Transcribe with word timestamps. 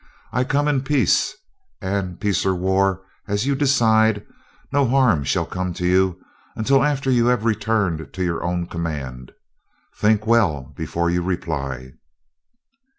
I 0.31 0.43
come 0.45 0.67
in 0.67 0.81
peace 0.81 1.35
and, 1.79 2.19
peace 2.19 2.43
or 2.43 2.55
war 2.55 3.03
as 3.27 3.45
you 3.45 3.53
decide, 3.53 4.25
no 4.71 4.87
harm 4.87 5.23
shall 5.23 5.45
come 5.45 5.73
to 5.75 5.85
you, 5.85 6.19
until 6.55 6.83
after 6.83 7.11
you 7.11 7.27
have 7.27 7.45
returned 7.45 8.11
to 8.13 8.23
your 8.23 8.43
own 8.43 8.65
command. 8.65 9.31
Think 9.95 10.25
well 10.25 10.73
before 10.75 11.11
you 11.11 11.21
reply." 11.21 11.93